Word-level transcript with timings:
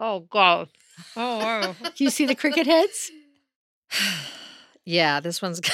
Oh 0.00 0.20
God. 0.20 0.68
Oh 1.16 1.38
wow. 1.38 1.74
Can 1.82 1.92
you 1.96 2.10
see 2.10 2.24
the 2.24 2.36
cricket 2.36 2.68
heads? 2.68 3.10
yeah, 4.84 5.18
this 5.18 5.42
one's. 5.42 5.60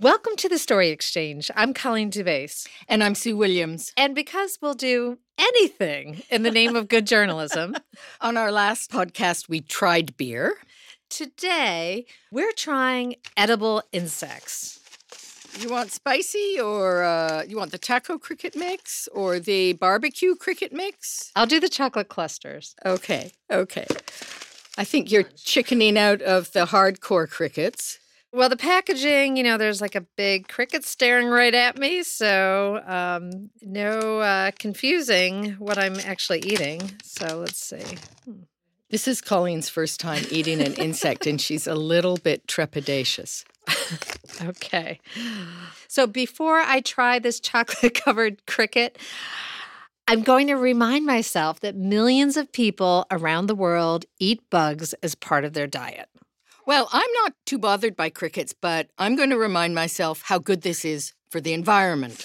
Welcome 0.00 0.36
to 0.36 0.48
the 0.48 0.56
Story 0.56 0.88
Exchange. 0.88 1.50
I'm 1.54 1.74
Colleen 1.74 2.10
DeBaise. 2.10 2.66
And 2.88 3.04
I'm 3.04 3.14
Sue 3.14 3.36
Williams. 3.36 3.92
And 3.98 4.14
because 4.14 4.58
we'll 4.62 4.72
do 4.72 5.18
anything 5.36 6.22
in 6.30 6.42
the 6.42 6.50
name 6.50 6.74
of 6.74 6.88
good 6.88 7.06
journalism, 7.06 7.76
on 8.22 8.38
our 8.38 8.50
last 8.50 8.90
podcast, 8.90 9.50
we 9.50 9.60
tried 9.60 10.16
beer. 10.16 10.56
Today, 11.10 12.06
we're 12.30 12.52
trying 12.52 13.16
edible 13.36 13.82
insects. 13.92 14.77
You 15.60 15.68
want 15.70 15.90
spicy 15.90 16.60
or 16.60 17.02
uh, 17.02 17.42
you 17.48 17.56
want 17.56 17.72
the 17.72 17.78
taco 17.78 18.18
cricket 18.18 18.54
mix 18.54 19.08
or 19.12 19.40
the 19.40 19.72
barbecue 19.72 20.34
cricket 20.34 20.72
mix? 20.72 21.32
I'll 21.34 21.46
do 21.46 21.58
the 21.58 21.68
chocolate 21.68 22.08
clusters. 22.08 22.74
Okay, 22.84 23.32
okay. 23.50 23.86
I 24.76 24.84
think 24.84 25.10
you're 25.10 25.24
chickening 25.24 25.98
out 25.98 26.22
of 26.22 26.52
the 26.52 26.66
hardcore 26.66 27.28
crickets. 27.28 27.98
Well, 28.32 28.48
the 28.48 28.56
packaging, 28.56 29.36
you 29.36 29.42
know, 29.42 29.56
there's 29.56 29.80
like 29.80 29.94
a 29.94 30.02
big 30.02 30.48
cricket 30.48 30.84
staring 30.84 31.28
right 31.28 31.54
at 31.54 31.78
me. 31.78 32.02
So, 32.02 32.82
um, 32.86 33.50
no 33.62 34.20
uh, 34.20 34.50
confusing 34.58 35.52
what 35.52 35.78
I'm 35.78 35.98
actually 36.00 36.40
eating. 36.40 36.92
So, 37.02 37.38
let's 37.38 37.58
see. 37.58 37.96
Hmm. 38.24 38.42
This 38.90 39.08
is 39.08 39.20
Colleen's 39.20 39.68
first 39.68 40.00
time 40.00 40.24
eating 40.30 40.62
an 40.62 40.74
insect, 40.74 41.26
and 41.26 41.40
she's 41.40 41.66
a 41.66 41.74
little 41.74 42.16
bit 42.16 42.46
trepidatious. 42.46 43.44
okay. 44.44 45.00
So, 45.88 46.06
before 46.06 46.58
I 46.58 46.80
try 46.80 47.18
this 47.18 47.40
chocolate 47.40 47.94
covered 48.04 48.44
cricket, 48.46 48.98
I'm 50.06 50.22
going 50.22 50.46
to 50.46 50.54
remind 50.54 51.06
myself 51.06 51.60
that 51.60 51.76
millions 51.76 52.36
of 52.36 52.52
people 52.52 53.06
around 53.10 53.46
the 53.46 53.54
world 53.54 54.04
eat 54.18 54.40
bugs 54.50 54.94
as 55.02 55.14
part 55.14 55.44
of 55.44 55.52
their 55.52 55.66
diet. 55.66 56.08
Well, 56.66 56.88
I'm 56.92 57.10
not 57.24 57.34
too 57.46 57.58
bothered 57.58 57.96
by 57.96 58.10
crickets, 58.10 58.52
but 58.52 58.88
I'm 58.98 59.16
going 59.16 59.30
to 59.30 59.38
remind 59.38 59.74
myself 59.74 60.22
how 60.22 60.38
good 60.38 60.62
this 60.62 60.84
is 60.84 61.12
for 61.30 61.40
the 61.40 61.52
environment. 61.52 62.16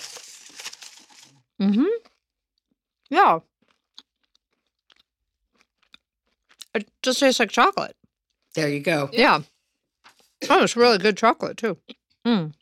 Mm-hmm. 1.61 1.85
Yeah. 3.09 3.39
It 6.73 6.89
just 7.01 7.19
tastes 7.19 7.39
like 7.39 7.51
chocolate. 7.51 7.95
There 8.55 8.69
you 8.69 8.79
go. 8.79 9.09
Yeah. 9.13 9.41
Oh, 10.49 10.63
it's 10.63 10.75
really 10.75 10.97
good 10.97 11.17
chocolate 11.17 11.57
too. 11.57 11.77
Mm. 12.25 12.53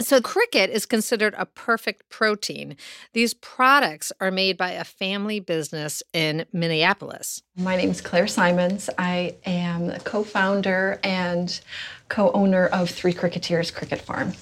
So, 0.00 0.20
cricket 0.22 0.70
is 0.70 0.86
considered 0.86 1.34
a 1.36 1.44
perfect 1.44 2.08
protein. 2.08 2.76
These 3.12 3.34
products 3.34 4.12
are 4.18 4.30
made 4.30 4.56
by 4.56 4.70
a 4.70 4.84
family 4.84 5.40
business 5.40 6.02
in 6.14 6.46
Minneapolis. 6.54 7.42
My 7.56 7.76
name 7.76 7.90
is 7.90 8.00
Claire 8.00 8.26
Simons. 8.26 8.88
I 8.96 9.34
am 9.44 9.88
the 9.88 10.00
co 10.00 10.24
founder 10.24 10.98
and 11.04 11.60
co 12.08 12.32
owner 12.32 12.66
of 12.66 12.88
Three 12.88 13.12
Cricketeers 13.12 13.74
Cricket 13.74 14.00
Farm. 14.00 14.32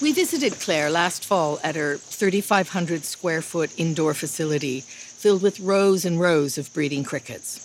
We 0.00 0.12
visited 0.12 0.58
Claire 0.58 0.90
last 0.90 1.24
fall 1.24 1.60
at 1.62 1.76
her 1.76 1.96
3,500 1.96 3.04
square 3.04 3.42
foot 3.42 3.70
indoor 3.76 4.14
facility 4.14 4.80
filled 4.80 5.42
with 5.42 5.60
rows 5.60 6.06
and 6.06 6.18
rows 6.18 6.56
of 6.56 6.72
breeding 6.72 7.04
crickets. 7.04 7.60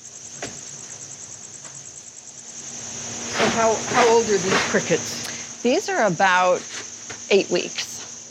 So, 3.38 3.46
how, 3.48 3.74
how 3.74 4.10
old 4.10 4.26
are 4.26 4.38
these 4.38 4.62
crickets? 4.70 5.27
These 5.68 5.90
are 5.90 6.08
about 6.08 6.62
eight 7.30 7.50
weeks. 7.50 7.84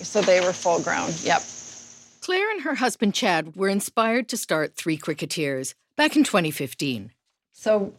So 0.02 0.22
they 0.22 0.40
were 0.40 0.54
full 0.54 0.80
grown. 0.80 1.10
Yep. 1.20 1.42
Claire 2.22 2.50
and 2.50 2.62
her 2.62 2.76
husband 2.76 3.12
Chad 3.12 3.54
were 3.54 3.68
inspired 3.68 4.26
to 4.30 4.38
start 4.38 4.74
Three 4.74 4.96
Cricketeers 4.96 5.74
back 5.98 6.16
in 6.16 6.24
2015. 6.24 7.10
So 7.52 7.92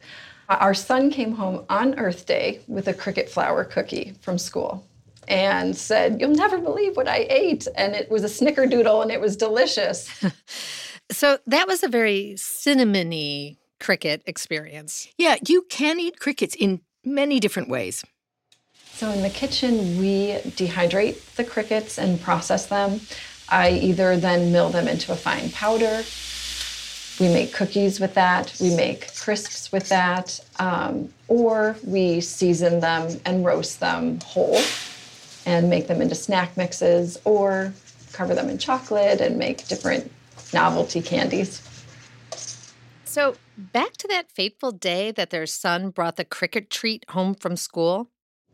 uh, 0.49 0.57
our 0.59 0.73
son 0.73 1.11
came 1.11 1.33
home 1.33 1.63
on 1.69 1.99
Earth 1.99 2.25
Day 2.25 2.61
with 2.67 2.87
a 2.87 2.95
cricket 2.95 3.29
flour 3.29 3.63
cookie 3.63 4.15
from 4.21 4.39
school 4.39 4.83
and 5.27 5.77
said, 5.77 6.19
You'll 6.19 6.31
never 6.31 6.57
believe 6.57 6.97
what 6.97 7.07
I 7.07 7.27
ate. 7.29 7.67
And 7.75 7.93
it 7.93 8.09
was 8.09 8.23
a 8.23 8.43
snickerdoodle 8.43 9.03
and 9.03 9.11
it 9.11 9.21
was 9.21 9.37
delicious. 9.37 10.09
so 11.11 11.37
that 11.45 11.67
was 11.67 11.83
a 11.83 11.87
very 11.87 12.33
cinnamony 12.37 13.57
cricket 13.79 14.23
experience. 14.25 15.07
Yeah, 15.15 15.35
you 15.47 15.61
can 15.69 15.99
eat 15.99 16.19
crickets 16.19 16.55
in 16.55 16.81
many 17.05 17.39
different 17.39 17.69
ways. 17.69 18.03
So 18.97 19.11
in 19.11 19.21
the 19.21 19.29
kitchen, 19.29 19.99
we 19.99 20.39
dehydrate 20.57 21.35
the 21.35 21.43
crickets 21.43 21.99
and 21.99 22.19
process 22.19 22.65
them. 22.65 22.99
I 23.47 23.69
either 23.69 24.17
then 24.17 24.51
mill 24.51 24.71
them 24.71 24.87
into 24.87 25.11
a 25.11 25.15
fine 25.15 25.51
powder. 25.51 26.01
We 27.19 27.31
make 27.31 27.53
cookies 27.53 27.99
with 27.99 28.15
that. 28.15 28.55
We 28.59 28.75
make 28.75 29.15
crisps 29.15 29.71
with 29.71 29.87
that. 29.89 30.39
Um, 30.57 31.13
or 31.27 31.75
we 31.85 32.21
season 32.21 32.79
them 32.79 33.21
and 33.23 33.45
roast 33.45 33.79
them 33.79 34.19
whole 34.21 34.59
and 35.45 35.69
make 35.69 35.85
them 35.85 36.01
into 36.01 36.15
snack 36.15 36.57
mixes 36.57 37.19
or 37.23 37.71
cover 38.13 38.33
them 38.33 38.49
in 38.49 38.57
chocolate 38.57 39.21
and 39.21 39.37
make 39.37 39.67
different 39.67 40.11
novelty 40.55 41.03
candies. 41.03 41.61
So, 43.03 43.35
back 43.57 43.93
to 43.97 44.07
that 44.07 44.31
fateful 44.31 44.71
day 44.71 45.11
that 45.11 45.29
their 45.29 45.45
son 45.45 45.91
brought 45.91 46.15
the 46.15 46.25
cricket 46.25 46.71
treat 46.71 47.05
home 47.11 47.35
from 47.35 47.55
school. 47.55 48.09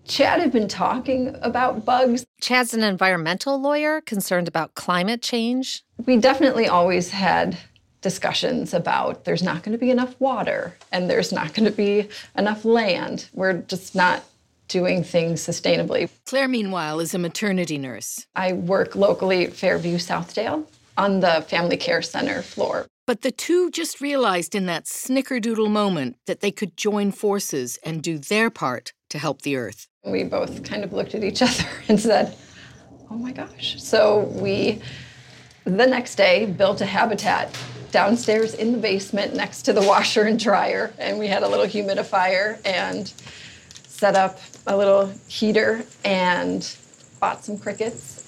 Chad 0.06 0.41
had 0.41 0.52
been 0.52 0.68
talking 0.68 1.36
about 1.41 1.86
bugs. 1.86 2.25
Chad's 2.41 2.74
an 2.74 2.84
environmental 2.84 3.59
lawyer 3.59 4.02
concerned 4.02 4.47
about 4.47 4.75
climate 4.75 5.22
change. 5.22 5.84
We 6.06 6.18
definitely 6.18 6.68
always 6.68 7.12
had 7.12 7.58
discussions 8.02 8.74
about 8.74 9.24
there's 9.24 9.41
not 9.41 9.64
going 9.64 9.72
to 9.72 9.78
be 9.78 9.90
enough 9.90 10.19
water 10.19 10.78
and 10.91 11.09
there's 11.09 11.31
not 11.31 11.53
going 11.53 11.66
to 11.66 11.75
be 11.75 12.09
enough 12.38 12.66
land. 12.66 13.30
We're 13.34 13.53
just 13.53 13.96
not 13.96 14.24
doing 14.68 15.03
things 15.03 15.41
sustainably. 15.41 16.09
Claire, 16.25 16.47
meanwhile, 16.47 17.00
is 17.00 17.14
a 17.14 17.20
maternity 17.20 17.78
nurse. 17.78 18.28
I 18.35 18.53
work 18.53 18.96
locally 18.96 19.46
at 19.46 19.53
Fairview 19.53 19.97
Southdale 19.97 20.66
on 20.97 21.22
the 21.22 21.46
family 21.47 21.78
care 21.78 22.02
center 22.02 22.41
floor. 22.41 22.88
But 23.06 23.22
the 23.22 23.31
two 23.31 23.70
just 23.72 24.02
realized 24.02 24.56
in 24.56 24.66
that 24.68 24.85
snickerdoodle 24.85 25.70
moment 25.70 26.18
that 26.25 26.41
they 26.41 26.52
could 26.52 26.78
join 26.78 27.12
forces 27.12 27.78
and 27.84 28.02
do 28.02 28.18
their 28.18 28.50
part 28.50 28.94
to 29.09 29.20
help 29.20 29.41
the 29.41 29.56
earth. 29.56 29.88
We 30.06 30.24
both 30.24 30.64
kind 30.64 30.84
of 30.84 30.91
looked 30.91 31.16
at 31.16 31.24
each 31.24 31.41
other 31.41 31.69
and 31.88 32.00
said, 32.00 32.36
oh 33.09 33.16
my 33.16 33.31
gosh. 33.31 33.81
So 33.81 34.22
we, 34.31 34.81
the 35.64 35.88
next 35.88 36.16
day, 36.16 36.46
built 36.46 36.81
a 36.81 36.86
habitat 36.86 37.58
downstairs 37.91 38.53
in 38.53 38.74
the 38.74 38.78
basement 38.78 39.36
next 39.36 39.62
to 39.64 39.74
the 39.74 39.81
washer 39.81 40.24
and 40.24 40.38
dryer. 40.38 40.94
And 40.97 41.19
we 41.19 41.28
had 41.28 41.44
a 41.44 41.47
little 41.47 41.66
humidifier 41.66 42.59
and 42.66 43.08
set 43.88 44.16
up 44.16 44.40
a 44.68 44.75
little 44.75 45.14
heater 45.28 45.86
and 46.03 46.75
bought 47.20 47.46
some 47.46 47.58
crickets 47.58 48.22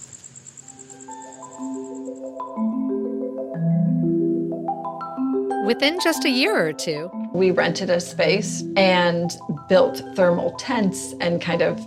Within 5.66 6.00
just 6.00 6.26
a 6.26 6.30
year 6.30 6.56
or 6.56 6.74
two, 6.74 7.10
we 7.34 7.50
rented 7.50 7.90
a 7.90 8.00
space 8.00 8.64
and 8.78 9.36
built 9.68 10.04
thermal 10.16 10.52
tents 10.60 11.16
and 11.20 11.42
kind 11.42 11.64
of 11.64 11.84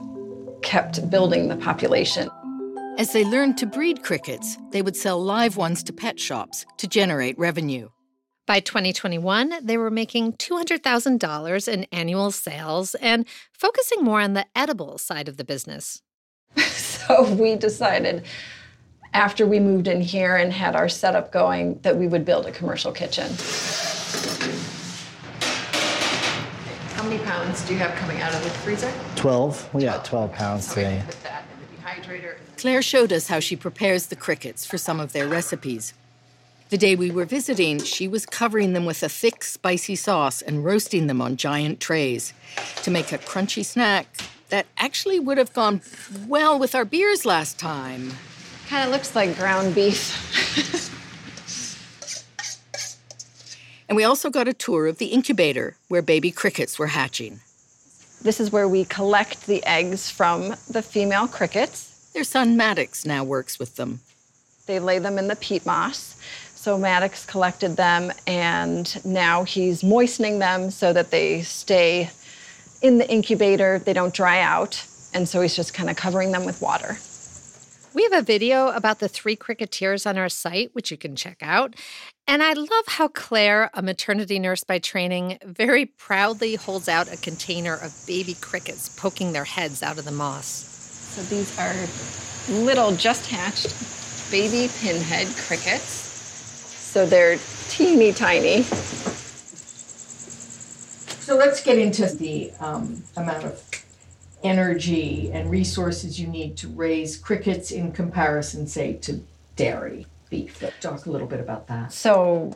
kept 0.62 1.08
building 1.08 1.46
the 1.46 1.56
population. 1.56 2.28
As 2.98 3.12
they 3.12 3.24
learned 3.24 3.56
to 3.58 3.66
breed 3.66 4.02
crickets, 4.02 4.58
they 4.72 4.82
would 4.82 4.96
sell 4.96 5.22
live 5.22 5.56
ones 5.56 5.84
to 5.84 5.92
pet 5.92 6.18
shops 6.18 6.66
to 6.78 6.88
generate 6.88 7.38
revenue. 7.38 7.88
By 8.48 8.58
2021, 8.58 9.54
they 9.62 9.78
were 9.78 9.92
making 9.92 10.32
$200,000 10.32 11.68
in 11.72 11.84
annual 11.92 12.32
sales 12.32 12.96
and 12.96 13.26
focusing 13.52 14.02
more 14.02 14.20
on 14.20 14.32
the 14.32 14.46
edible 14.56 14.98
side 14.98 15.28
of 15.28 15.36
the 15.36 15.44
business. 15.44 16.02
so 16.56 17.32
we 17.34 17.54
decided 17.54 18.24
after 19.12 19.46
we 19.46 19.60
moved 19.60 19.88
in 19.88 20.00
here 20.00 20.36
and 20.36 20.52
had 20.52 20.76
our 20.76 20.88
setup 20.88 21.32
going 21.32 21.78
that 21.82 21.96
we 21.96 22.06
would 22.06 22.24
build 22.24 22.46
a 22.46 22.52
commercial 22.52 22.92
kitchen. 22.92 23.30
How 26.94 27.02
many 27.04 27.18
pounds 27.24 27.66
do 27.66 27.72
you 27.72 27.78
have 27.78 27.94
coming 27.96 28.20
out 28.20 28.34
of 28.34 28.42
the 28.42 28.50
freezer? 28.50 28.92
12. 29.16 29.72
We 29.72 29.84
got 29.84 30.04
12 30.04 30.32
pounds 30.32 30.66
so 30.66 30.74
today. 30.74 31.02
Put 31.06 31.22
that 31.22 31.44
in 31.52 32.02
the 32.02 32.18
dehydrator. 32.18 32.36
Claire 32.56 32.82
showed 32.82 33.12
us 33.12 33.28
how 33.28 33.40
she 33.40 33.56
prepares 33.56 34.06
the 34.06 34.16
crickets 34.16 34.66
for 34.66 34.78
some 34.78 34.98
of 34.98 35.12
their 35.12 35.28
recipes. 35.28 35.94
The 36.70 36.76
day 36.76 36.96
we 36.96 37.10
were 37.10 37.24
visiting, 37.24 37.78
she 37.82 38.06
was 38.08 38.26
covering 38.26 38.74
them 38.74 38.84
with 38.84 39.02
a 39.02 39.08
thick, 39.08 39.42
spicy 39.42 39.96
sauce 39.96 40.42
and 40.42 40.64
roasting 40.64 41.06
them 41.06 41.22
on 41.22 41.36
giant 41.36 41.80
trays 41.80 42.34
to 42.82 42.90
make 42.90 43.10
a 43.10 43.18
crunchy 43.18 43.64
snack 43.64 44.06
that 44.50 44.66
actually 44.76 45.18
would 45.18 45.38
have 45.38 45.52
gone 45.54 45.80
well 46.26 46.58
with 46.58 46.74
our 46.74 46.84
beers 46.84 47.24
last 47.24 47.58
time. 47.58 48.12
Kind 48.68 48.84
of 48.84 48.90
looks 48.90 49.16
like 49.16 49.34
ground 49.36 49.74
beef. 49.74 50.14
and 53.88 53.96
we 53.96 54.04
also 54.04 54.28
got 54.28 54.46
a 54.46 54.52
tour 54.52 54.86
of 54.86 54.98
the 54.98 55.06
incubator 55.06 55.76
where 55.88 56.02
baby 56.02 56.30
crickets 56.30 56.78
were 56.78 56.88
hatching. 56.88 57.40
This 58.20 58.40
is 58.40 58.52
where 58.52 58.68
we 58.68 58.84
collect 58.84 59.46
the 59.46 59.64
eggs 59.64 60.10
from 60.10 60.50
the 60.68 60.82
female 60.82 61.26
crickets. 61.26 62.10
Their 62.12 62.24
son 62.24 62.58
Maddox 62.58 63.06
now 63.06 63.24
works 63.24 63.58
with 63.58 63.76
them. 63.76 64.00
They 64.66 64.80
lay 64.80 64.98
them 64.98 65.16
in 65.16 65.28
the 65.28 65.36
peat 65.36 65.64
moss 65.64 66.20
So 66.54 66.76
Maddox 66.76 67.24
collected 67.24 67.76
them 67.76 68.12
and 68.26 69.02
now 69.02 69.44
he's 69.44 69.82
moistening 69.82 70.40
them 70.40 70.70
so 70.70 70.92
that 70.92 71.10
they 71.10 71.40
stay 71.40 72.10
in 72.82 72.98
the 72.98 73.10
incubator, 73.10 73.78
they 73.78 73.94
don't 73.94 74.12
dry 74.12 74.40
out. 74.40 74.84
And 75.14 75.26
so 75.26 75.40
he's 75.40 75.56
just 75.56 75.72
kind 75.72 75.88
of 75.88 75.96
covering 75.96 76.32
them 76.32 76.44
with 76.44 76.60
water. 76.60 76.98
We 77.94 78.02
have 78.02 78.12
a 78.12 78.22
video 78.22 78.68
about 78.68 78.98
the 78.98 79.08
three 79.08 79.34
Cricketeers 79.34 80.06
on 80.06 80.18
our 80.18 80.28
site, 80.28 80.74
which 80.74 80.90
you 80.90 80.98
can 80.98 81.16
check 81.16 81.38
out. 81.40 81.74
And 82.26 82.42
I 82.42 82.52
love 82.52 82.84
how 82.86 83.08
Claire, 83.08 83.70
a 83.72 83.80
maternity 83.80 84.38
nurse 84.38 84.62
by 84.62 84.78
training, 84.78 85.38
very 85.42 85.86
proudly 85.86 86.56
holds 86.56 86.88
out 86.88 87.12
a 87.12 87.16
container 87.16 87.74
of 87.74 87.94
baby 88.06 88.34
crickets 88.34 88.90
poking 88.90 89.32
their 89.32 89.44
heads 89.44 89.82
out 89.82 89.98
of 89.98 90.04
the 90.04 90.12
moss. 90.12 90.46
So 91.14 91.22
these 91.22 91.58
are 91.58 91.74
little, 92.62 92.94
just 92.94 93.26
hatched 93.26 93.74
baby 94.30 94.70
pinhead 94.80 95.26
crickets. 95.46 95.82
So 95.82 97.06
they're 97.06 97.38
teeny 97.68 98.12
tiny. 98.12 98.64
So 101.22 101.36
let's 101.36 101.62
get 101.62 101.78
into 101.78 102.06
the 102.06 102.52
um, 102.60 103.02
amount 103.16 103.44
of 103.44 103.77
energy 104.42 105.30
and 105.32 105.50
resources 105.50 106.20
you 106.20 106.26
need 106.26 106.56
to 106.58 106.68
raise 106.68 107.16
crickets 107.16 107.70
in 107.70 107.92
comparison, 107.92 108.66
say, 108.66 108.94
to 108.94 109.20
dairy 109.56 110.06
beef. 110.30 110.62
Let's 110.62 110.78
talk 110.80 111.06
a 111.06 111.10
little 111.10 111.26
bit 111.26 111.40
about 111.40 111.66
that. 111.68 111.92
So 111.92 112.54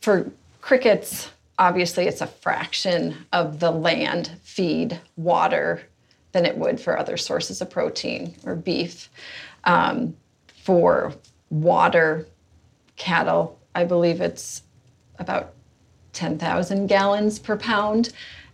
for 0.00 0.30
crickets, 0.60 1.30
obviously 1.58 2.06
it's 2.06 2.20
a 2.20 2.26
fraction 2.26 3.16
of 3.32 3.60
the 3.60 3.70
land, 3.70 4.32
feed, 4.42 5.00
water 5.16 5.82
than 6.32 6.46
it 6.46 6.56
would 6.56 6.80
for 6.80 6.98
other 6.98 7.16
sources 7.16 7.60
of 7.60 7.70
protein 7.70 8.34
or 8.44 8.54
beef. 8.54 9.10
Um, 9.64 10.16
for 10.62 11.12
water, 11.50 12.26
cattle, 12.96 13.58
I 13.74 13.84
believe 13.84 14.20
it's 14.20 14.62
about 15.18 15.52
10,000 16.12 16.86
gallons 16.86 17.38
per 17.38 17.56
pound, 17.56 18.12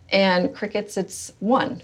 and 0.09 0.53
crickets, 0.53 0.97
it's 0.97 1.33
one. 1.39 1.81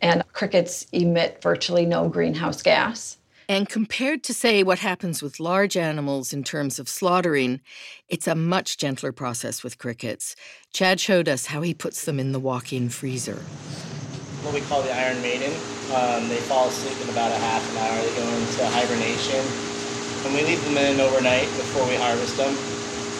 And 0.00 0.22
crickets 0.32 0.86
emit 0.92 1.42
virtually 1.42 1.86
no 1.86 2.08
greenhouse 2.08 2.62
gas. 2.62 3.18
And 3.48 3.68
compared 3.68 4.22
to, 4.24 4.32
say, 4.32 4.62
what 4.62 4.78
happens 4.78 5.22
with 5.22 5.40
large 5.40 5.76
animals 5.76 6.32
in 6.32 6.44
terms 6.44 6.78
of 6.78 6.88
slaughtering, 6.88 7.60
it's 8.08 8.28
a 8.28 8.36
much 8.36 8.78
gentler 8.78 9.10
process 9.10 9.64
with 9.64 9.76
crickets. 9.76 10.36
Chad 10.72 11.00
showed 11.00 11.28
us 11.28 11.46
how 11.46 11.60
he 11.60 11.74
puts 11.74 12.04
them 12.04 12.20
in 12.20 12.30
the 12.30 12.38
walk 12.38 12.72
in 12.72 12.88
freezer. 12.88 13.42
What 14.46 14.54
we 14.54 14.60
call 14.60 14.82
the 14.82 14.94
Iron 14.94 15.20
Maiden. 15.20 15.50
Um, 15.90 16.28
they 16.28 16.38
fall 16.46 16.68
asleep 16.68 16.96
in 17.02 17.10
about 17.10 17.32
a 17.32 17.38
half 17.42 17.68
an 17.72 17.78
hour. 17.78 17.98
They 18.00 18.14
go 18.14 18.28
into 18.38 18.66
hibernation. 18.70 19.42
And 20.24 20.34
we 20.34 20.46
leave 20.46 20.62
them 20.66 20.76
in 20.78 21.00
overnight 21.00 21.50
before 21.58 21.84
we 21.88 21.96
harvest 21.96 22.36
them. 22.36 22.54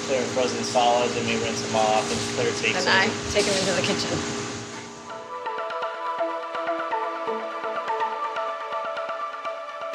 They're 0.06 0.22
frozen 0.30 0.62
solid, 0.62 1.10
then 1.10 1.26
we 1.26 1.42
rinse 1.42 1.60
them 1.62 1.74
off, 1.74 2.06
and 2.10 2.18
Claire 2.34 2.52
takes 2.62 2.86
And. 2.86 2.88
I 2.88 3.06
take 3.30 3.46
them 3.46 3.56
into 3.58 3.72
the 3.72 3.82
kitchen. 3.82 4.39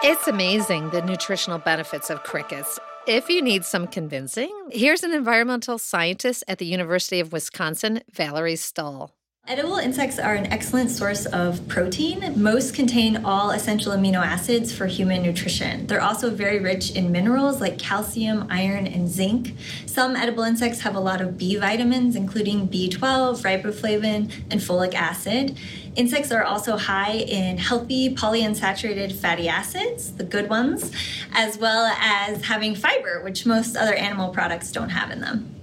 It's 0.08 0.28
amazing 0.28 0.92
the 0.92 1.02
nutritional 1.02 1.58
benefits 1.58 2.12
of 2.12 2.22
crickets. 2.22 2.80
If 3.08 3.28
you 3.28 3.42
need 3.42 3.66
some 3.66 3.88
convincing, 3.88 4.52
here's 4.70 5.02
an 5.02 5.12
environmental 5.12 5.80
scientist 5.80 6.44
at 6.48 6.60
the 6.60 6.66
University 6.68 7.20
of 7.20 7.34
Wisconsin, 7.34 8.04
Valerie 8.14 8.56
Stull. 8.56 9.16
Edible 9.48 9.78
insects 9.78 10.18
are 10.18 10.34
an 10.34 10.48
excellent 10.48 10.90
source 10.90 11.28
of 11.28 11.68
protein. 11.68 12.34
Most 12.36 12.74
contain 12.74 13.24
all 13.24 13.52
essential 13.52 13.92
amino 13.92 14.16
acids 14.26 14.74
for 14.74 14.88
human 14.88 15.22
nutrition. 15.22 15.86
They're 15.86 16.02
also 16.02 16.32
very 16.32 16.58
rich 16.58 16.90
in 16.96 17.12
minerals 17.12 17.62
like 17.62 17.78
calcium, 17.78 18.48
iron, 18.50 18.88
and 18.88 19.08
zinc. 19.08 19.54
Some 19.86 20.16
edible 20.16 20.42
insects 20.42 20.80
have 20.80 20.96
a 20.96 21.00
lot 21.00 21.22
of 21.22 21.38
B 21.38 21.58
vitamins, 21.58 22.16
including 22.16 22.68
B12, 22.68 23.44
riboflavin, 23.44 24.32
and 24.50 24.60
folic 24.60 24.96
acid. 24.96 25.56
Insects 25.96 26.32
are 26.32 26.44
also 26.44 26.76
high 26.76 27.14
in 27.14 27.60
healthy 27.60 28.16
polyunsaturated 28.16 29.14
fatty 29.14 29.48
acids, 29.48 30.14
the 30.14 30.24
good 30.24 30.50
ones, 30.50 30.92
as 31.34 31.60
well 31.60 31.86
as 32.02 32.46
having 32.46 32.74
fiber, 32.74 33.22
which 33.24 33.46
most 33.46 33.78
other 33.78 33.94
animal 33.94 34.30
products 34.30 34.72
don't 34.72 34.90
have 34.90 35.12
in 35.12 35.22
them. 35.22 35.55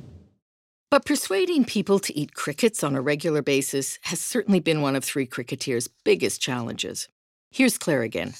But 0.92 1.06
persuading 1.06 1.64
people 1.64 1.98
to 2.00 2.14
eat 2.14 2.34
crickets 2.34 2.84
on 2.84 2.94
a 2.94 3.00
regular 3.00 3.40
basis 3.40 3.98
has 4.02 4.20
certainly 4.20 4.60
been 4.60 4.82
one 4.82 4.94
of 4.94 5.02
Three 5.02 5.26
Cricketeers' 5.26 5.88
biggest 6.04 6.42
challenges. 6.42 7.08
Here's 7.50 7.78
Claire 7.78 8.02
again. 8.02 8.34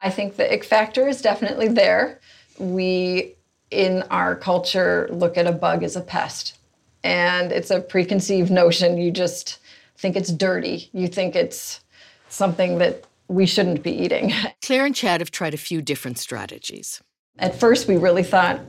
I 0.00 0.10
think 0.10 0.34
the 0.34 0.52
ick 0.52 0.64
factor 0.64 1.06
is 1.06 1.22
definitely 1.22 1.68
there. 1.68 2.18
We, 2.58 3.36
in 3.70 4.02
our 4.10 4.34
culture, 4.34 5.08
look 5.12 5.38
at 5.38 5.46
a 5.46 5.52
bug 5.52 5.84
as 5.84 5.94
a 5.94 6.00
pest, 6.00 6.58
and 7.04 7.52
it's 7.52 7.70
a 7.70 7.78
preconceived 7.78 8.50
notion. 8.50 8.98
You 8.98 9.12
just 9.12 9.60
think 9.96 10.16
it's 10.16 10.32
dirty, 10.32 10.90
you 10.92 11.06
think 11.06 11.36
it's 11.36 11.82
something 12.28 12.78
that 12.78 13.04
we 13.28 13.46
shouldn't 13.46 13.84
be 13.84 13.92
eating. 13.92 14.32
Claire 14.60 14.86
and 14.86 14.96
Chad 14.96 15.20
have 15.20 15.30
tried 15.30 15.54
a 15.54 15.56
few 15.56 15.80
different 15.80 16.18
strategies. 16.18 17.00
At 17.38 17.60
first, 17.60 17.86
we 17.86 17.96
really 17.96 18.24
thought 18.24 18.60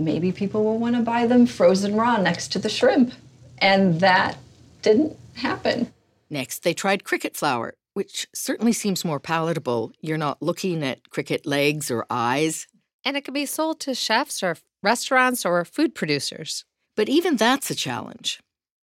maybe 0.00 0.32
people 0.32 0.64
will 0.64 0.78
want 0.78 0.96
to 0.96 1.02
buy 1.02 1.26
them 1.26 1.46
frozen 1.46 1.94
raw 1.96 2.16
next 2.16 2.48
to 2.52 2.58
the 2.58 2.68
shrimp, 2.68 3.12
and 3.58 4.00
that 4.00 4.38
didn't 4.82 5.16
happen. 5.34 5.92
Next, 6.28 6.62
they 6.62 6.74
tried 6.74 7.04
cricket 7.04 7.36
flour, 7.36 7.74
which 7.94 8.28
certainly 8.34 8.72
seems 8.72 9.04
more 9.04 9.20
palatable. 9.20 9.92
You're 10.00 10.18
not 10.18 10.42
looking 10.42 10.82
at 10.82 11.10
cricket 11.10 11.44
legs 11.44 11.90
or 11.90 12.06
eyes. 12.08 12.66
And 13.04 13.16
it 13.16 13.24
can 13.24 13.34
be 13.34 13.46
sold 13.46 13.80
to 13.80 13.94
chefs 13.94 14.42
or 14.42 14.56
restaurants 14.82 15.44
or 15.44 15.64
food 15.64 15.94
producers. 15.94 16.64
But 16.96 17.08
even 17.08 17.36
that's 17.36 17.70
a 17.70 17.74
challenge. 17.74 18.40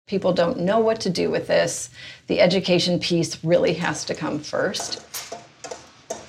People 0.06 0.32
don't 0.32 0.60
know 0.60 0.78
what 0.78 1.00
to 1.02 1.10
do 1.10 1.30
with 1.30 1.46
this. 1.46 1.90
The 2.26 2.40
education 2.40 2.98
piece 2.98 3.44
really 3.44 3.74
has 3.74 4.04
to 4.06 4.14
come 4.14 4.38
first. 4.38 5.04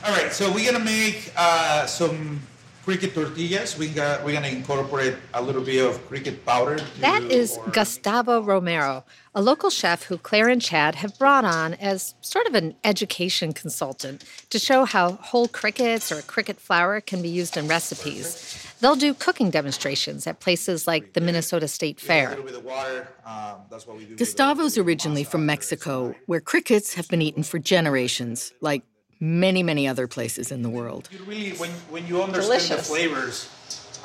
All 0.06 0.12
right, 0.12 0.32
so 0.32 0.52
we're 0.52 0.70
gonna 0.70 0.84
make 0.84 1.32
uh, 1.38 1.86
some 1.86 2.42
cricket 2.90 3.14
tortillas. 3.14 3.78
We 3.78 3.88
got, 3.90 4.26
we're 4.26 4.34
gonna 4.34 4.48
incorporate 4.48 5.16
a 5.36 5.42
little 5.42 5.62
bit 5.62 5.86
of 5.86 6.04
cricket 6.08 6.44
powder. 6.44 6.80
That 7.02 7.22
is 7.22 7.56
our- 7.56 7.70
Gustavo 7.70 8.42
Romero, 8.42 9.06
a 9.36 9.44
local 9.44 9.70
chef 9.70 10.02
who 10.06 10.18
Claire 10.18 10.50
and 10.50 10.60
Chad 10.60 10.96
have 10.96 11.16
brought 11.20 11.46
on 11.46 11.76
as 11.76 12.16
sort 12.22 12.48
of 12.48 12.56
an 12.56 12.74
education 12.84 13.54
consultant 13.54 14.24
to 14.50 14.58
show 14.58 14.86
how 14.86 15.12
whole 15.22 15.48
crickets 15.48 16.12
or 16.12 16.24
cricket 16.24 16.60
flour 16.60 17.00
can 17.00 17.22
be 17.22 17.30
used 17.30 17.58
in 17.58 17.68
recipes. 17.68 18.66
They'll 18.82 18.96
do 18.96 19.14
cooking 19.14 19.52
demonstrations 19.52 20.26
at 20.26 20.40
places 20.40 20.88
like 20.88 21.14
the 21.14 21.22
Minnesota 21.22 21.68
State 21.68 22.00
Fair. 22.00 22.30
little 22.30 22.46
bit 22.46 22.56
of 22.56 22.64
water. 22.64 23.08
Um, 23.24 23.58
that's 23.70 23.86
what 23.86 23.98
we 23.98 24.06
do. 24.06 24.10
with 24.12 24.18
the- 24.18 24.26
Gustavo's 24.26 24.80
originally 24.80 25.24
from 25.26 25.46
Mexico, 25.46 26.16
where 26.26 26.42
crickets 26.42 26.96
have 26.96 27.08
been 27.08 27.22
eaten 27.22 27.44
for 27.44 27.60
generations, 27.60 28.52
like 28.62 28.82
many, 29.20 29.64
many 29.64 29.88
other 29.88 30.08
places 30.08 30.52
in 30.52 30.62
the 30.62 30.70
world. 30.70 31.10
You 31.12 31.24
really, 31.26 31.52
when 31.52 31.72
when 31.90 32.08
you 32.08 32.22
understand 32.24 32.62
Delicious. 32.62 32.88
the 32.88 32.94
flavors, 32.94 33.50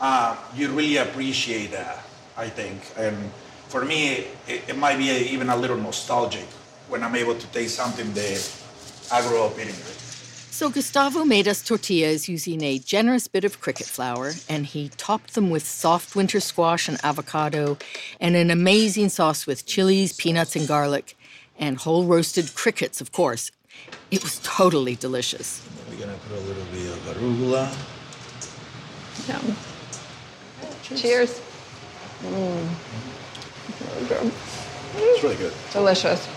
uh, 0.00 0.37
you 0.54 0.68
really 0.68 0.97
appreciate 0.97 1.71
that. 1.73 2.04
I 2.37 2.49
think, 2.49 2.80
and 2.99 3.16
for 3.68 3.85
me, 3.85 4.26
it, 4.49 4.68
it 4.68 4.76
might 4.76 4.99
be 4.99 5.11
a, 5.11 5.18
even 5.18 5.50
a 5.50 5.56
little 5.56 5.76
nostalgic 5.76 6.47
when 6.88 7.02
I'm 7.04 7.14
able 7.14 7.37
to 7.37 7.47
taste 7.49 7.76
something 7.76 8.12
that 8.14 8.62
I 9.12 9.23
grew 9.28 9.44
up 9.44 9.59
eating. 9.59 9.75
So 10.54 10.71
Gustavo 10.71 11.25
made 11.25 11.49
us 11.49 11.62
tortillas 11.62 12.28
using 12.28 12.62
a 12.62 12.78
generous 12.78 13.26
bit 13.26 13.44
of 13.44 13.61
cricket 13.61 13.87
flour, 13.87 14.33
and 14.49 14.66
he 14.66 14.88
topped 14.90 15.35
them 15.35 15.50
with 15.50 15.66
soft 15.66 16.14
winter 16.14 16.38
squash 16.38 16.88
and 16.88 16.99
avocado, 17.02 17.76
and 18.21 18.37
an 18.37 18.50
amazing 18.50 19.09
sauce 19.09 19.47
with 19.47 19.66
chilies, 19.66 20.12
peanuts, 20.12 20.54
and 20.54 20.68
garlic, 20.68 21.16
and 21.59 21.78
whole 21.78 22.04
roasted 22.04 22.54
crickets, 22.54 23.00
of 23.00 23.11
course. 23.11 23.50
It 24.11 24.23
was 24.23 24.40
totally 24.43 24.97
delicious. 24.97 25.66
We're 25.90 25.99
gonna 25.99 26.19
put 26.28 26.37
a 26.37 26.40
little 26.40 26.64
bit 26.73 26.90
of 26.93 26.99
arugula. 27.16 27.75
Yum. 29.28 29.57
Cheers. 30.83 31.40
Mm. 32.23 32.69
Really 33.95 34.09
good. 34.09 34.33
It's 34.97 35.23
really 35.23 35.37
good. 35.37 35.52
Delicious. 35.73 36.28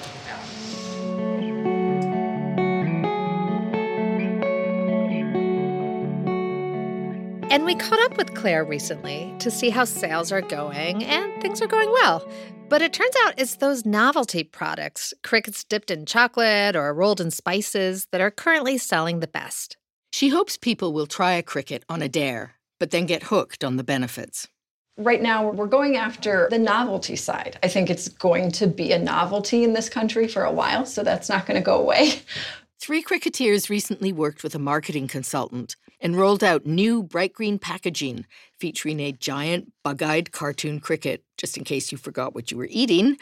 And 7.50 7.65
we 7.65 7.75
caught 7.75 8.00
up 8.01 8.17
with 8.17 8.36
Claire 8.36 8.65
recently 8.65 9.34
to 9.39 9.50
see 9.50 9.70
how 9.70 9.86
sales 9.86 10.32
are 10.32 10.41
going, 10.41 11.03
and 11.03 11.41
things 11.41 11.62
are 11.62 11.67
going 11.67 11.89
well. 11.91 12.27
But 12.69 12.81
it 12.81 12.91
turns 12.91 13.15
out 13.24 13.36
it's 13.38 13.55
those 13.55 13.86
novelty 13.86 14.43
products, 14.43 15.13
crickets 15.24 15.63
dipped 15.63 15.89
in 15.89 16.05
chocolate 16.05 16.75
or 16.75 16.93
rolled 16.93 17.21
in 17.21 17.31
spices, 17.31 18.07
that 18.12 18.19
are 18.19 18.29
currently 18.29 18.77
selling 18.77 19.21
the 19.21 19.27
best. 19.27 19.77
She 20.12 20.29
hopes 20.29 20.57
people 20.57 20.91
will 20.91 21.07
try 21.07 21.33
a 21.33 21.43
cricket 21.43 21.86
on 21.88 22.01
a 22.01 22.09
dare, 22.09 22.55
but 22.77 22.91
then 22.91 23.05
get 23.05 23.24
hooked 23.24 23.63
on 23.63 23.77
the 23.77 23.86
benefits. 23.86 24.50
Right 24.97 25.21
now, 25.21 25.50
we're 25.50 25.67
going 25.67 25.95
after 25.95 26.47
the 26.50 26.57
novelty 26.57 27.15
side. 27.15 27.57
I 27.63 27.69
think 27.69 27.89
it's 27.89 28.09
going 28.09 28.51
to 28.53 28.67
be 28.67 28.91
a 28.91 29.00
novelty 29.00 29.63
in 29.63 29.71
this 29.74 29.88
country 29.88 30.27
for 30.27 30.43
a 30.43 30.51
while, 30.51 30.86
so 30.86 31.03
that's 31.03 31.29
not 31.29 31.45
going 31.45 31.59
to 31.59 31.65
go 31.65 31.79
away. 31.79 32.19
Three 32.79 33.01
Cricketeers 33.01 33.69
recently 33.69 34.13
worked 34.13 34.43
with 34.43 34.53
a 34.53 34.60
marketing 34.60 35.07
consultant 35.07 35.75
and 36.00 36.15
rolled 36.15 36.43
out 36.43 36.67
new 36.67 37.01
bright 37.01 37.34
green 37.34 37.57
packaging 37.57 38.25
featuring 38.60 39.00
a 39.00 39.12
giant 39.12 39.74
bug 39.84 40.03
eyed 40.03 40.31
cartoon 40.31 40.79
cricket, 40.79 41.24
just 41.38 41.57
in 41.57 41.63
case 41.63 41.91
you 41.91 41.98
forgot 41.98 42.36
what 42.36 42.51
you 42.51 42.57
were 42.57 42.67
eating, 42.69 43.17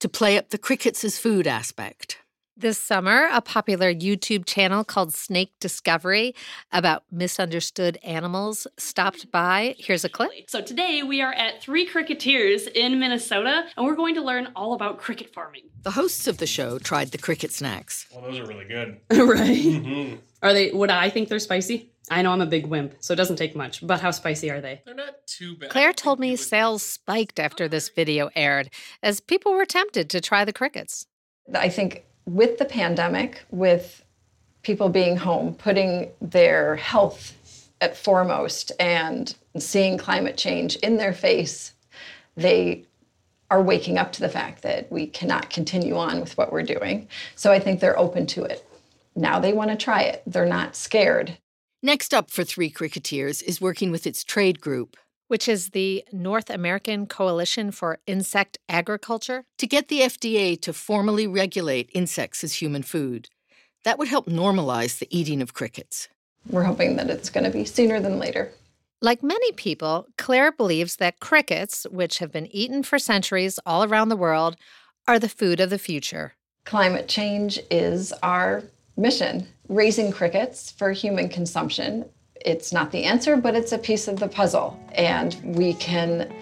to 0.00 0.08
play 0.08 0.36
up 0.36 0.50
the 0.50 0.58
crickets' 0.58 1.02
as 1.02 1.18
food 1.18 1.46
aspect. 1.46 2.18
This 2.60 2.76
summer, 2.76 3.26
a 3.32 3.40
popular 3.40 3.90
YouTube 3.90 4.44
channel 4.44 4.84
called 4.84 5.14
Snake 5.14 5.54
Discovery 5.60 6.34
about 6.70 7.04
misunderstood 7.10 7.98
animals 8.02 8.66
stopped 8.76 9.30
by. 9.30 9.76
Here's 9.78 10.04
a 10.04 10.10
clip. 10.10 10.30
So 10.46 10.60
today 10.60 11.02
we 11.02 11.22
are 11.22 11.32
at 11.32 11.62
Three 11.62 11.88
Cricketeers 11.88 12.68
in 12.68 13.00
Minnesota, 13.00 13.64
and 13.78 13.86
we're 13.86 13.94
going 13.94 14.14
to 14.16 14.20
learn 14.20 14.48
all 14.54 14.74
about 14.74 14.98
cricket 14.98 15.32
farming. 15.32 15.70
The 15.84 15.92
hosts 15.92 16.26
of 16.26 16.36
the 16.36 16.46
show 16.46 16.78
tried 16.78 17.12
the 17.12 17.16
cricket 17.16 17.50
snacks. 17.50 18.06
Well, 18.12 18.24
those 18.24 18.38
are 18.40 18.46
really 18.46 18.66
good. 18.66 18.98
right? 19.10 19.56
Mm-hmm. 19.56 20.16
Are 20.42 20.52
they? 20.52 20.70
Would 20.70 20.90
I 20.90 21.08
think 21.08 21.30
they're 21.30 21.38
spicy? 21.38 21.90
I 22.10 22.20
know 22.20 22.32
I'm 22.32 22.42
a 22.42 22.46
big 22.46 22.66
wimp, 22.66 22.96
so 23.00 23.14
it 23.14 23.16
doesn't 23.16 23.36
take 23.36 23.56
much. 23.56 23.86
But 23.86 24.02
how 24.02 24.10
spicy 24.10 24.50
are 24.50 24.60
they? 24.60 24.82
They're 24.84 24.94
not 24.94 25.26
too 25.26 25.56
bad. 25.56 25.70
Claire 25.70 25.94
told 25.94 26.20
me 26.20 26.36
sales 26.36 26.82
spiked 26.82 27.40
after 27.40 27.68
this 27.68 27.88
video 27.88 28.28
aired 28.36 28.68
as 29.02 29.20
people 29.20 29.54
were 29.54 29.64
tempted 29.64 30.10
to 30.10 30.20
try 30.20 30.44
the 30.44 30.52
crickets. 30.52 31.06
I 31.54 31.68
think 31.68 32.04
with 32.34 32.58
the 32.58 32.64
pandemic, 32.64 33.44
with 33.50 34.04
people 34.62 34.88
being 34.88 35.16
home, 35.16 35.54
putting 35.54 36.10
their 36.20 36.76
health 36.76 37.34
at 37.80 37.96
foremost 37.96 38.70
and 38.78 39.34
seeing 39.58 39.98
climate 39.98 40.36
change 40.36 40.76
in 40.76 40.96
their 40.96 41.12
face, 41.12 41.74
they 42.36 42.84
are 43.50 43.60
waking 43.60 43.98
up 43.98 44.12
to 44.12 44.20
the 44.20 44.28
fact 44.28 44.62
that 44.62 44.90
we 44.92 45.06
cannot 45.08 45.50
continue 45.50 45.96
on 45.96 46.20
with 46.20 46.38
what 46.38 46.52
we're 46.52 46.62
doing. 46.62 47.08
So 47.34 47.50
I 47.50 47.58
think 47.58 47.80
they're 47.80 47.98
open 47.98 48.26
to 48.28 48.44
it. 48.44 48.64
Now 49.16 49.40
they 49.40 49.52
want 49.52 49.70
to 49.70 49.76
try 49.76 50.02
it. 50.02 50.22
They're 50.24 50.46
not 50.46 50.76
scared. 50.76 51.36
Next 51.82 52.14
up 52.14 52.30
for 52.30 52.44
Three 52.44 52.70
Cricketeers 52.70 53.42
is 53.42 53.60
working 53.60 53.90
with 53.90 54.06
its 54.06 54.22
trade 54.22 54.60
group 54.60 54.96
which 55.30 55.46
is 55.46 55.68
the 55.68 56.04
North 56.10 56.50
American 56.50 57.06
Coalition 57.06 57.70
for 57.70 58.00
Insect 58.04 58.58
Agriculture, 58.68 59.44
to 59.58 59.66
get 59.68 59.86
the 59.86 60.00
FDA 60.00 60.60
to 60.60 60.72
formally 60.72 61.28
regulate 61.28 61.88
insects 61.94 62.42
as 62.42 62.54
human 62.54 62.82
food. 62.82 63.28
That 63.84 63.96
would 63.96 64.08
help 64.08 64.26
normalize 64.26 64.98
the 64.98 65.06
eating 65.16 65.40
of 65.40 65.54
crickets. 65.54 66.08
We're 66.48 66.64
hoping 66.64 66.96
that 66.96 67.10
it's 67.10 67.30
going 67.30 67.44
to 67.44 67.50
be 67.50 67.64
sooner 67.64 68.00
than 68.00 68.18
later. 68.18 68.50
Like 69.00 69.22
many 69.22 69.52
people, 69.52 70.08
Claire 70.18 70.50
believes 70.50 70.96
that 70.96 71.20
crickets, 71.20 71.86
which 71.92 72.18
have 72.18 72.32
been 72.32 72.48
eaten 72.48 72.82
for 72.82 72.98
centuries 72.98 73.60
all 73.64 73.84
around 73.84 74.08
the 74.08 74.16
world, 74.16 74.56
are 75.06 75.20
the 75.20 75.28
food 75.28 75.60
of 75.60 75.70
the 75.70 75.78
future. 75.78 76.34
Climate 76.64 77.06
change 77.06 77.60
is 77.70 78.12
our 78.24 78.64
mission. 78.96 79.46
Raising 79.68 80.10
crickets 80.10 80.72
for 80.72 80.90
human 80.90 81.28
consumption 81.28 82.06
it's 82.40 82.72
not 82.72 82.90
the 82.90 83.04
answer, 83.04 83.36
but 83.36 83.54
it's 83.54 83.72
a 83.72 83.78
piece 83.78 84.08
of 84.08 84.18
the 84.18 84.28
puzzle. 84.28 84.78
And 84.92 85.36
we 85.44 85.74
can 85.74 86.32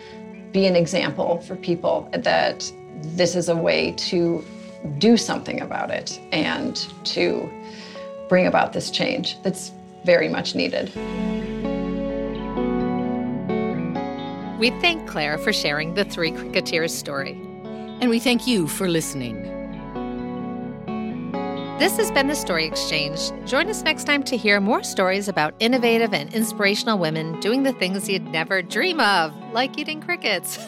be 0.52 0.66
an 0.66 0.76
example 0.76 1.40
for 1.42 1.56
people 1.56 2.08
that 2.12 2.70
this 3.02 3.34
is 3.36 3.48
a 3.48 3.56
way 3.56 3.92
to 3.92 4.44
do 4.98 5.16
something 5.16 5.60
about 5.60 5.90
it 5.90 6.20
and 6.32 6.76
to 7.04 7.48
bring 8.28 8.46
about 8.46 8.72
this 8.72 8.90
change 8.90 9.40
that's 9.42 9.72
very 10.04 10.28
much 10.28 10.54
needed. 10.54 10.92
We 14.58 14.70
thank 14.80 15.08
Claire 15.08 15.38
for 15.38 15.52
sharing 15.52 15.94
the 15.94 16.04
Three 16.04 16.32
Cricketeers 16.32 16.90
story. 16.90 17.32
And 18.00 18.10
we 18.10 18.18
thank 18.18 18.46
you 18.46 18.66
for 18.66 18.88
listening. 18.88 19.47
This 21.78 21.96
has 21.96 22.10
been 22.10 22.26
the 22.26 22.34
Story 22.34 22.64
Exchange. 22.66 23.30
Join 23.46 23.68
us 23.68 23.84
next 23.84 24.02
time 24.02 24.24
to 24.24 24.36
hear 24.36 24.60
more 24.60 24.82
stories 24.82 25.28
about 25.28 25.54
innovative 25.60 26.12
and 26.12 26.34
inspirational 26.34 26.98
women 26.98 27.38
doing 27.38 27.62
the 27.62 27.72
things 27.72 28.08
you'd 28.08 28.26
never 28.32 28.62
dream 28.62 28.98
of, 28.98 29.32
like 29.52 29.78
eating 29.78 30.00
crickets. 30.00 30.58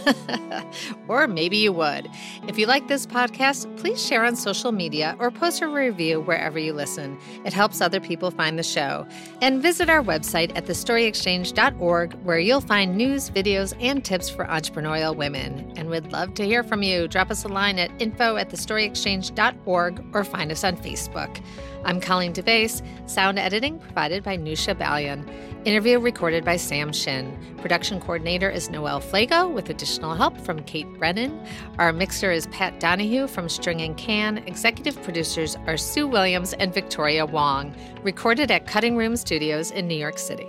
or 1.08 1.26
maybe 1.26 1.56
you 1.56 1.72
would. 1.72 2.08
If 2.48 2.58
you 2.58 2.66
like 2.66 2.88
this 2.88 3.06
podcast, 3.06 3.74
please 3.76 4.04
share 4.04 4.24
on 4.24 4.36
social 4.36 4.72
media 4.72 5.16
or 5.18 5.30
post 5.30 5.62
a 5.62 5.68
review 5.68 6.20
wherever 6.20 6.58
you 6.58 6.72
listen. 6.72 7.18
It 7.44 7.52
helps 7.52 7.80
other 7.80 8.00
people 8.00 8.30
find 8.30 8.58
the 8.58 8.62
show. 8.62 9.06
And 9.42 9.62
visit 9.62 9.90
our 9.90 10.02
website 10.02 10.56
at 10.56 10.66
thestoryexchange.org, 10.66 12.14
where 12.24 12.38
you'll 12.38 12.60
find 12.60 12.96
news, 12.96 13.30
videos, 13.30 13.74
and 13.80 14.04
tips 14.04 14.28
for 14.28 14.44
entrepreneurial 14.46 15.16
women. 15.16 15.72
And 15.76 15.90
we'd 15.90 16.12
love 16.12 16.34
to 16.34 16.44
hear 16.44 16.62
from 16.62 16.82
you. 16.82 17.08
Drop 17.08 17.30
us 17.30 17.44
a 17.44 17.48
line 17.48 17.78
at 17.78 17.90
info 18.00 18.36
at 18.36 18.50
thestoryexchange.org 18.50 20.04
or 20.14 20.24
find 20.24 20.52
us 20.52 20.64
on 20.64 20.76
Facebook. 20.76 21.42
I'm 21.84 22.00
Colleen 22.00 22.34
DeBaise, 22.34 22.82
sound 23.08 23.38
editing 23.38 23.78
provided 23.78 24.22
by 24.22 24.36
Nusha 24.36 24.74
Balian. 24.74 25.26
Interview 25.64 25.98
recorded 25.98 26.44
by 26.44 26.56
Sam 26.56 26.92
Shin. 26.92 27.36
Production 27.58 28.00
coordinator 28.00 28.48
is 28.50 28.69
Noelle 28.70 29.00
Flago 29.00 29.52
with 29.52 29.70
additional 29.70 30.14
help 30.14 30.38
from 30.38 30.62
Kate 30.64 30.86
Brennan. 30.98 31.44
Our 31.78 31.92
mixer 31.92 32.30
is 32.30 32.46
Pat 32.48 32.80
Donahue 32.80 33.26
from 33.26 33.48
String 33.48 33.80
and 33.82 33.96
Can. 33.96 34.38
Executive 34.38 35.00
producers 35.02 35.56
are 35.66 35.76
Sue 35.76 36.06
Williams 36.06 36.52
and 36.54 36.72
Victoria 36.72 37.26
Wong. 37.26 37.74
Recorded 38.02 38.50
at 38.50 38.66
Cutting 38.66 38.96
Room 38.96 39.16
Studios 39.16 39.70
in 39.70 39.88
New 39.88 39.96
York 39.96 40.18
City. 40.18 40.46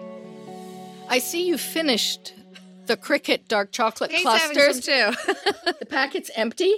I 1.09 1.19
see 1.19 1.45
you 1.45 1.57
finished 1.57 2.33
the 2.85 2.97
cricket 2.97 3.47
dark 3.47 3.71
chocolate 3.71 4.11
clusters. 4.21 4.85
too. 4.85 5.11
the 5.79 5.85
packet's 5.89 6.31
empty. 6.35 6.73